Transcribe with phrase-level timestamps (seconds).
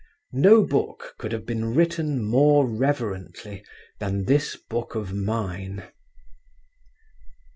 [0.33, 3.63] No book could have been written more reverently
[3.99, 5.89] than this book of mine.